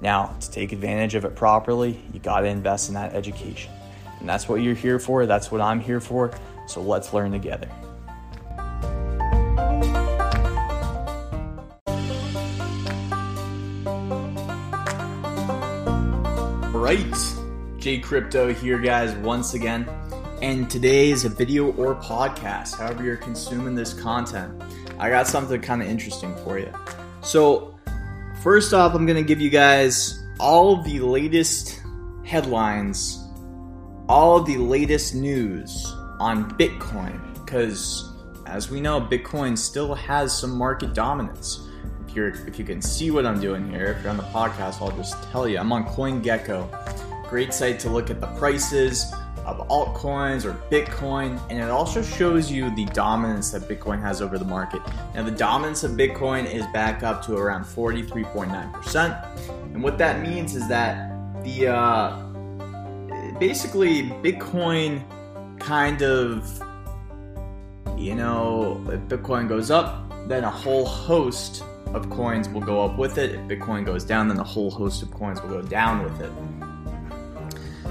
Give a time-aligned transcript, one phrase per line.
[0.00, 3.72] Now, to take advantage of it properly, you got to invest in that education.
[4.20, 6.32] And that's what you're here for, that's what I'm here for.
[6.66, 7.68] So let's learn together.
[16.72, 17.34] Right,
[17.78, 19.88] J Crypto here, guys, once again.
[20.42, 24.62] And today is a video or podcast, however, you're consuming this content.
[24.98, 26.72] I got something kind of interesting for you.
[27.22, 27.75] So,
[28.46, 31.82] First off, I'm going to give you guys all the latest
[32.24, 33.18] headlines,
[34.08, 35.84] all the latest news
[36.20, 38.08] on Bitcoin, because
[38.46, 41.68] as we know, Bitcoin still has some market dominance.
[42.06, 44.80] If you're if you can see what I'm doing here, if you're on the podcast,
[44.80, 45.58] I'll just tell you.
[45.58, 47.05] I'm on CoinGecko.
[47.28, 49.12] Great site to look at the prices,
[49.46, 54.38] of altcoins or Bitcoin, and it also shows you the dominance that Bitcoin has over
[54.38, 54.82] the market.
[55.14, 60.56] Now, the dominance of Bitcoin is back up to around 43.9%, and what that means
[60.56, 61.12] is that
[61.44, 62.20] the uh,
[63.38, 65.04] basically Bitcoin
[65.60, 66.62] kind of
[67.96, 71.62] you know, if Bitcoin goes up, then a whole host
[71.94, 73.34] of coins will go up with it.
[73.34, 76.30] If Bitcoin goes down, then a whole host of coins will go down with it.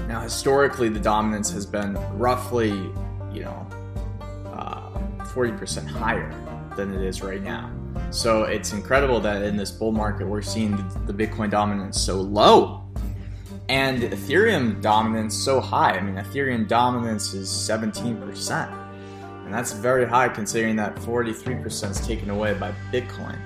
[0.06, 2.70] Now, historically, the dominance has been roughly,
[3.32, 3.66] you know,
[4.46, 4.90] uh,
[5.34, 6.30] 40% higher
[6.76, 7.72] than it is right now.
[8.10, 12.20] So it's incredible that in this bull market, we're seeing the, the Bitcoin dominance so
[12.20, 12.86] low
[13.68, 15.92] and Ethereum dominance so high.
[15.92, 18.86] I mean, Ethereum dominance is 17%.
[19.44, 23.38] And that's very high considering that 43% is taken away by Bitcoin.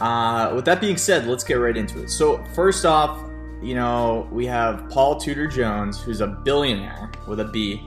[0.00, 2.10] Uh, with that being said, let's get right into it.
[2.10, 3.18] So, first off,
[3.66, 7.82] you know, we have Paul Tudor Jones, who's a billionaire with a B,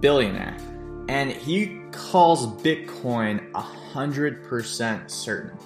[0.00, 0.56] billionaire,
[1.10, 5.58] and he calls Bitcoin 100% certain.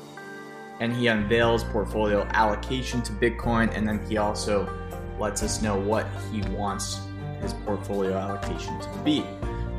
[0.81, 4.69] And he unveils portfolio allocation to Bitcoin, and then he also
[5.21, 7.00] lets us know what he wants
[7.41, 9.25] his portfolio allocation to be.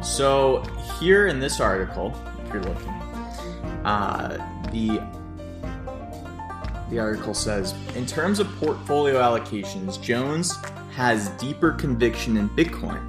[0.02, 0.64] So,
[0.98, 2.94] here in this article, if you're looking,
[3.84, 4.38] uh,
[4.72, 5.02] the
[6.94, 10.56] the article says In terms of portfolio allocations, Jones
[10.92, 13.02] has deeper conviction in Bitcoin,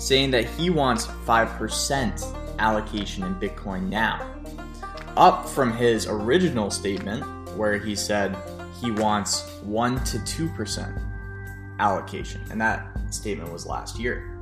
[0.00, 4.32] saying that he wants 5% allocation in Bitcoin now,
[5.16, 7.24] up from his original statement
[7.56, 8.36] where he said
[8.80, 11.02] he wants 1 to 2%
[11.80, 14.38] allocation, and that statement was last year.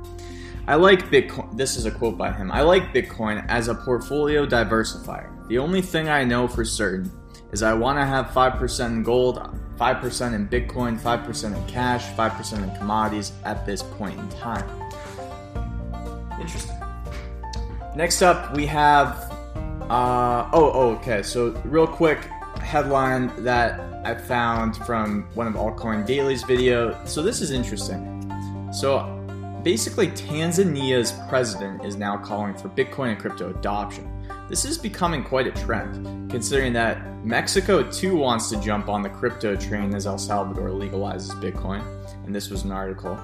[0.67, 1.57] I like Bitcoin.
[1.57, 2.51] This is a quote by him.
[2.51, 5.47] I like Bitcoin as a portfolio diversifier.
[5.47, 7.11] The only thing I know for certain
[7.55, 9.37] is I want to have 5% in gold,
[9.79, 14.67] 5% in Bitcoin, 5% in cash, 5% in commodities at this point in time.
[16.37, 16.75] Interesting.
[17.95, 19.31] Next up, we have.
[19.89, 21.23] Uh, oh, oh, okay.
[21.23, 22.19] So, real quick
[22.59, 26.99] headline that I found from one of Altcoin Daily's video.
[27.05, 28.03] So, this is interesting.
[28.73, 29.03] So,
[29.63, 34.14] basically, Tanzania's president is now calling for Bitcoin and crypto adoption.
[34.47, 39.09] This is becoming quite a trend, considering that Mexico too wants to jump on the
[39.09, 41.83] crypto train as El Salvador legalizes Bitcoin.
[42.25, 43.19] And this was an article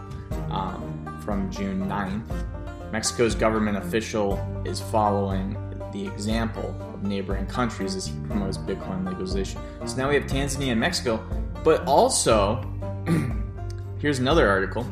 [0.50, 2.92] um, from June 9th.
[2.92, 5.56] Mexico's government official is following
[5.94, 9.62] the example of neighboring countries as he promotes Bitcoin legalization.
[9.86, 11.24] So now we have Tanzania and Mexico,
[11.64, 12.66] but also,
[14.00, 14.88] here's another article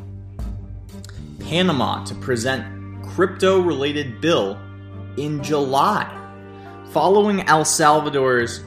[1.39, 4.59] Panama to present crypto related bill
[5.17, 6.15] in July
[6.91, 8.63] following El Salvador's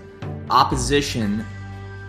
[0.50, 1.44] opposition,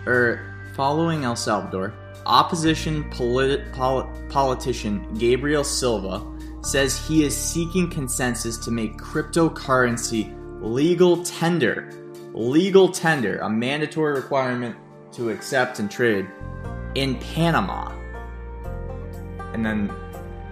[0.06, 1.92] or following El Salvador,
[2.26, 6.24] opposition polit- pol- politician Gabriel Silva
[6.62, 11.90] says he is seeking consensus to make cryptocurrency legal tender.
[12.32, 14.76] Legal tender, a mandatory requirement
[15.12, 16.26] to accept and trade
[16.94, 17.92] in Panama.
[19.52, 19.92] And then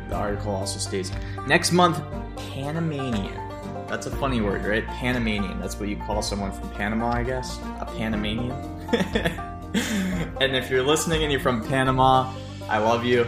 [0.08, 1.10] the article also states
[1.46, 2.00] next month,
[2.36, 3.41] Panamanian
[3.92, 4.86] that's a funny word, right?
[4.86, 5.60] Panamanian.
[5.60, 7.58] That's what you call someone from Panama, I guess.
[7.78, 8.50] A Panamanian.
[10.40, 12.32] and if you're listening and you're from Panama,
[12.70, 13.26] I love you.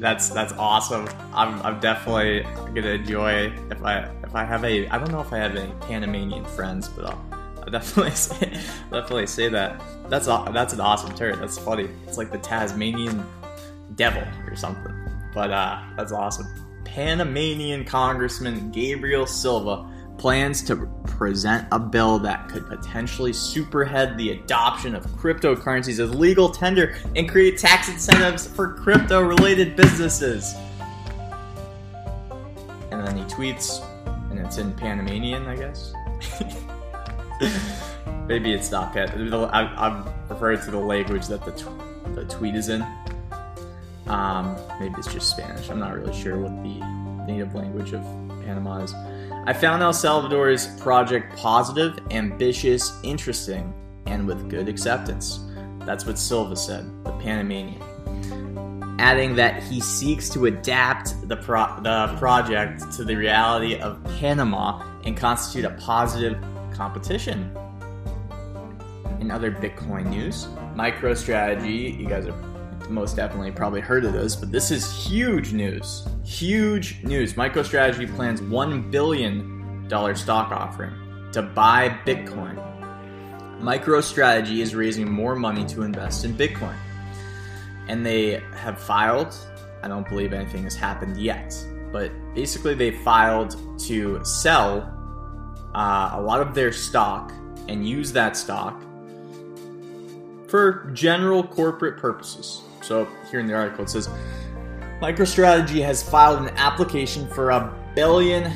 [0.00, 1.08] That's that's awesome.
[1.32, 2.42] I'm, I'm definitely
[2.74, 5.72] gonna enjoy if I if I have a I don't know if I have any
[5.82, 7.24] Panamanian friends, but I'll,
[7.62, 8.60] I'll definitely say,
[8.90, 9.80] definitely say that.
[10.08, 11.38] That's that's an awesome term.
[11.38, 11.88] That's funny.
[12.08, 13.24] It's like the Tasmanian
[13.94, 14.92] devil or something.
[15.32, 16.65] but uh, that's awesome.
[16.96, 24.94] Panamanian Congressman Gabriel Silva plans to present a bill that could potentially superhead the adoption
[24.94, 30.54] of cryptocurrencies as legal tender and create tax incentives for crypto related businesses.
[32.90, 33.84] And then he tweets,
[34.30, 35.92] and it's in Panamanian, I guess.
[38.26, 39.34] Maybe it's not Pan.
[39.34, 41.66] I'm referring to the language that the, t-
[42.14, 42.80] the tweet is in.
[44.06, 45.68] Um, maybe it's just Spanish.
[45.68, 46.80] I'm not really sure what the
[47.26, 48.02] native language of
[48.44, 48.94] Panama is.
[49.46, 53.72] I found El Salvador's project positive, ambitious, interesting,
[54.06, 55.40] and with good acceptance.
[55.80, 57.82] That's what Silva said, the Panamanian.
[58.98, 64.82] Adding that he seeks to adapt the, pro- the project to the reality of Panama
[65.04, 66.36] and constitute a positive
[66.74, 67.56] competition.
[69.20, 72.55] In other Bitcoin news, MicroStrategy, you guys are
[72.88, 76.06] most definitely probably heard of this, but this is huge news.
[76.24, 77.34] Huge news.
[77.34, 79.86] MicroStrategy plans $1 billion
[80.16, 80.92] stock offering
[81.32, 82.62] to buy Bitcoin.
[83.60, 86.76] MicroStrategy is raising more money to invest in Bitcoin.
[87.88, 89.34] And they have filed,
[89.82, 91.54] I don't believe anything has happened yet,
[91.92, 93.56] but basically they filed
[93.86, 94.92] to sell
[95.74, 97.32] uh, a lot of their stock
[97.68, 98.82] and use that stock
[100.48, 102.62] for general corporate purposes.
[102.86, 104.08] So here in the article it says
[105.00, 108.52] MicroStrategy has filed an application for a billion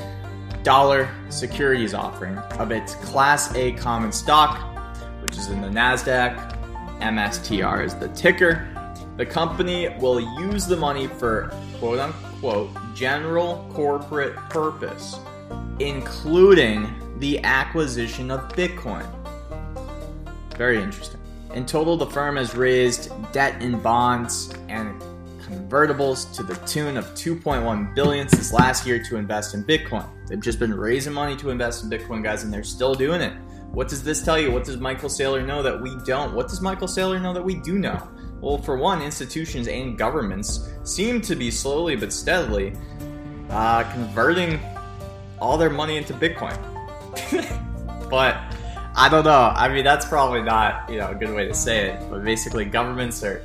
[0.63, 4.59] dollar securities offering of its Class A common stock,
[5.23, 6.57] which is in the NASDAQ.
[7.01, 8.69] MSTR is the ticker.
[9.17, 15.19] The company will use the money for quote unquote general corporate purpose,
[15.81, 16.89] including
[17.19, 19.07] the acquisition of Bitcoin.
[20.57, 21.20] Very interesting.
[21.55, 25.01] In total, the firm has raised debt in bonds and
[25.41, 30.09] convertibles to the tune of 2.1 billion since last year to invest in Bitcoin.
[30.29, 33.33] They've just been raising money to invest in Bitcoin, guys, and they're still doing it.
[33.73, 34.53] What does this tell you?
[34.53, 36.35] What does Michael Saylor know that we don't?
[36.35, 38.09] What does Michael Saylor know that we do know?
[38.41, 42.75] Well, for one, institutions and governments seem to be slowly but steadily
[43.51, 44.61] uh, converting
[45.41, 46.57] all their money into Bitcoin.
[48.11, 48.41] but
[48.95, 49.53] I don't know.
[49.55, 52.11] I mean, that's probably not you know a good way to say it.
[52.11, 53.43] But basically, governments are,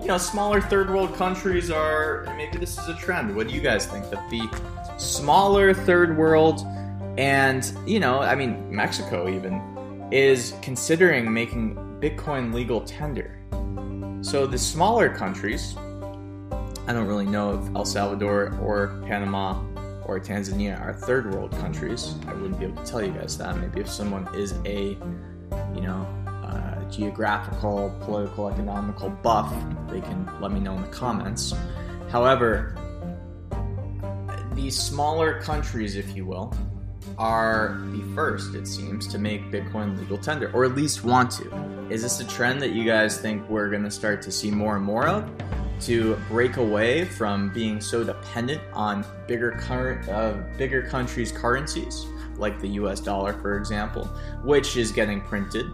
[0.00, 2.24] you know, smaller third world countries are.
[2.36, 3.34] Maybe this is a trend.
[3.34, 4.08] What do you guys think?
[4.10, 4.48] That the
[4.98, 6.66] smaller third world,
[7.18, 9.60] and you know, I mean, Mexico even
[10.12, 13.38] is considering making Bitcoin legal tender.
[14.22, 15.74] So the smaller countries,
[16.86, 19.60] I don't really know if El Salvador or Panama
[20.06, 22.14] or Tanzania are third world countries.
[22.26, 23.56] I wouldn't be able to tell you guys that.
[23.56, 24.96] Maybe if someone is a,
[25.74, 26.06] you know,
[26.44, 29.52] uh, geographical, political, economical buff,
[29.88, 31.54] they can let me know in the comments.
[32.10, 32.76] However,
[34.54, 36.54] these smaller countries, if you will,
[37.18, 41.86] are the first, it seems, to make Bitcoin legal tender, or at least want to.
[41.90, 44.76] Is this a trend that you guys think we're going to start to see more
[44.76, 45.30] and more of?
[45.82, 52.06] To break away from being so dependent on bigger current, uh, bigger countries' currencies,
[52.36, 53.00] like the U.S.
[53.00, 54.04] dollar, for example,
[54.44, 55.66] which is getting printed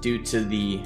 [0.00, 0.82] due to the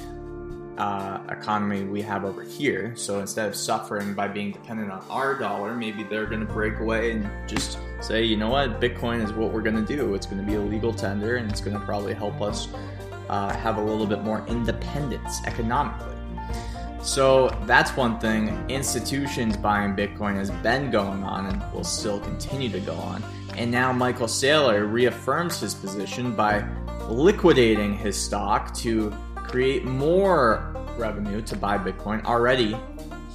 [0.77, 2.95] uh, economy we have over here.
[2.95, 6.79] So instead of suffering by being dependent on our dollar, maybe they're going to break
[6.79, 10.15] away and just say, you know what, Bitcoin is what we're going to do.
[10.15, 12.69] It's going to be a legal tender, and it's going to probably help us
[13.27, 16.18] uh, have a little bit more independence economically.
[17.01, 18.49] So that's one thing.
[18.69, 23.23] Institutions buying Bitcoin has been going on and will still continue to go on.
[23.55, 26.65] And now Michael Saylor reaffirms his position by
[27.07, 32.23] liquidating his stock to create more revenue to buy Bitcoin.
[32.25, 32.77] Already,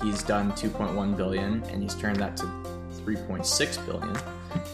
[0.03, 2.45] he's done 2.1 billion and he's turned that to
[3.05, 4.17] 3.6 billion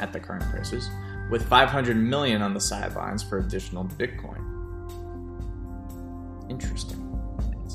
[0.00, 0.90] at the current prices,
[1.30, 4.38] with 500 million on the sidelines for additional Bitcoin.
[6.50, 6.99] Interesting.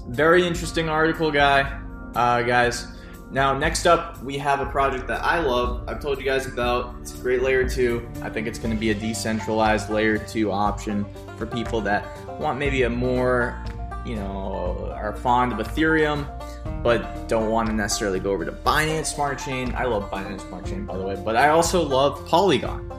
[0.07, 1.81] Very interesting article, guy,
[2.15, 2.87] uh, guys.
[3.31, 5.83] Now, next up, we have a project that I love.
[5.87, 6.95] I've told you guys about.
[7.01, 8.07] It's a great layer two.
[8.21, 11.05] I think it's going to be a decentralized layer two option
[11.37, 12.05] for people that
[12.39, 13.61] want maybe a more,
[14.05, 16.27] you know, are fond of Ethereum,
[16.83, 19.73] but don't want to necessarily go over to Binance Smart Chain.
[19.75, 22.91] I love Binance Smart Chain, by the way, but I also love Polygon.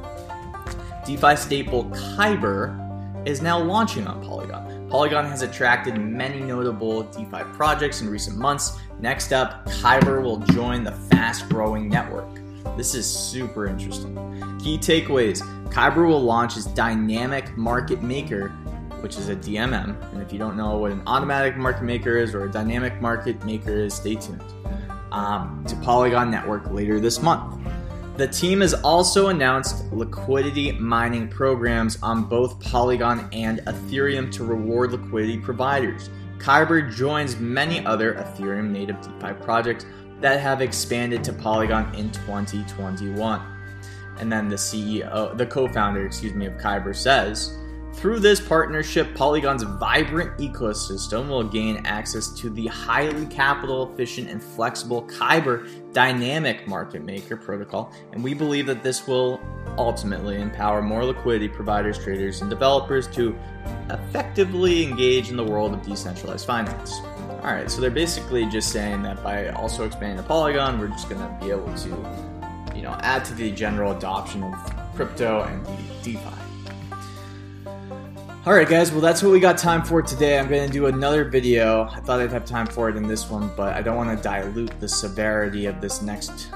[1.06, 4.75] DeFi staple Kyber is now launching on Polygon.
[4.88, 8.78] Polygon has attracted many notable DeFi projects in recent months.
[9.00, 12.28] Next up, Kyber will join the fast growing network.
[12.76, 14.14] This is super interesting.
[14.58, 18.48] Key takeaways Kyber will launch its dynamic market maker,
[19.00, 20.00] which is a DMM.
[20.12, 23.44] And if you don't know what an automatic market maker is or a dynamic market
[23.44, 24.42] maker is, stay tuned.
[25.12, 27.65] um, to Polygon Network later this month.
[28.16, 34.92] The team has also announced liquidity mining programs on both Polygon and Ethereum to reward
[34.92, 36.08] liquidity providers.
[36.38, 39.84] Kyber joins many other Ethereum native DeFi projects
[40.22, 43.42] that have expanded to Polygon in 2021.
[44.18, 47.54] And then the CEO, the co-founder, excuse me, of Kyber says,
[47.96, 54.42] through this partnership, Polygon's vibrant ecosystem will gain access to the highly capital efficient and
[54.42, 59.40] flexible Kyber dynamic market maker protocol, and we believe that this will
[59.78, 63.36] ultimately empower more liquidity providers, traders, and developers to
[63.90, 67.00] effectively engage in the world of decentralized finance.
[67.30, 71.08] All right, so they're basically just saying that by also expanding the Polygon, we're just
[71.08, 71.88] going to be able to,
[72.76, 75.64] you know, add to the general adoption of crypto and
[76.02, 76.45] DeFi.
[78.46, 78.92] All right, guys.
[78.92, 80.38] Well, that's what we got time for today.
[80.38, 81.88] I'm going to do another video.
[81.92, 84.22] I thought I'd have time for it in this one, but I don't want to
[84.22, 86.46] dilute the severity of this next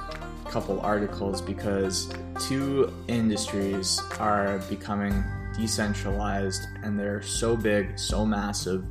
[0.45, 2.09] couple articles because
[2.47, 5.25] two industries are becoming
[5.59, 8.85] decentralized and they're so big, so massive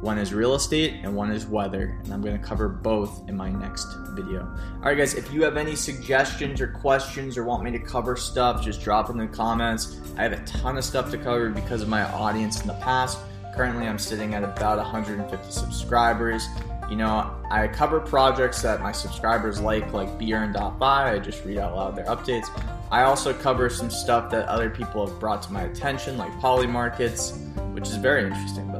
[0.00, 3.36] one is real estate and one is weather, and I'm going to cover both in
[3.36, 4.42] my next video.
[4.42, 8.14] All right, guys, if you have any suggestions or questions or want me to cover
[8.14, 9.98] stuff, just drop in the comments.
[10.18, 13.18] I have a ton of stuff to cover because of my audience in the past.
[13.54, 16.46] Currently, I'm sitting at about 150 subscribers.
[16.90, 21.12] You know, I cover projects that my subscribers like, like beearn.fi.
[21.12, 22.48] I just read out loud their updates.
[22.90, 26.66] I also cover some stuff that other people have brought to my attention, like poly
[26.66, 27.32] markets,
[27.72, 28.70] which is very interesting,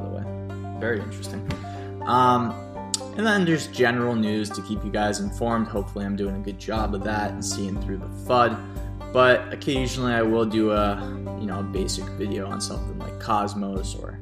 [0.78, 1.46] very interesting.
[2.06, 2.50] Um,
[3.16, 5.68] and then just general news to keep you guys informed.
[5.68, 9.12] Hopefully, I'm doing a good job of that and seeing through the FUD.
[9.12, 10.96] But occasionally, I will do a
[11.40, 14.20] you know a basic video on something like Cosmos or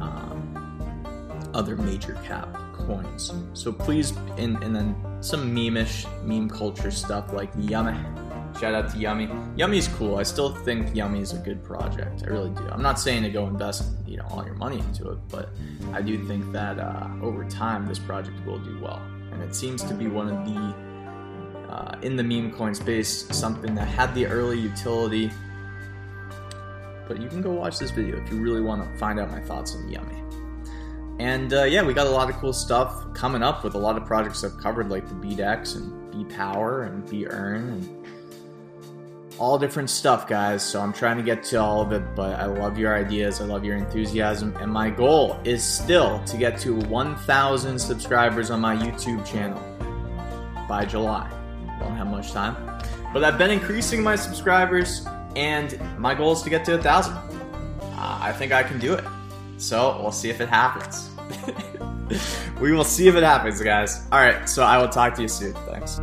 [0.00, 3.32] um, other major cap coins.
[3.54, 7.98] So please, and, and then some memeish meme culture stuff like Yummy
[8.60, 9.26] Shout out to Yummy.
[9.56, 10.18] Yummy's cool.
[10.18, 12.24] I still think Yummy is a good project.
[12.26, 12.68] I really do.
[12.70, 15.48] I'm not saying to go invest, you know, all your money into it, but
[15.94, 19.00] I do think that uh, over time this project will do well.
[19.32, 23.74] And it seems to be one of the uh, in the meme coin space something
[23.76, 25.30] that had the early utility.
[27.08, 29.40] But you can go watch this video if you really want to find out my
[29.40, 30.22] thoughts on Yummy.
[31.18, 33.96] And uh, yeah, we got a lot of cool stuff coming up with a lot
[33.96, 37.99] of projects I've covered, like the BDEX and B Power and B Earn and
[39.40, 40.62] all different stuff, guys.
[40.62, 43.40] So I'm trying to get to all of it, but I love your ideas.
[43.40, 44.54] I love your enthusiasm.
[44.60, 49.58] And my goal is still to get to 1,000 subscribers on my YouTube channel
[50.68, 51.28] by July.
[51.80, 52.54] Don't have much time.
[53.14, 57.14] But I've been increasing my subscribers, and my goal is to get to 1,000.
[57.14, 59.04] Uh, I think I can do it.
[59.56, 61.10] So we'll see if it happens.
[62.60, 64.06] we will see if it happens, guys.
[64.12, 65.54] All right, so I will talk to you soon.
[65.66, 65.98] Thanks.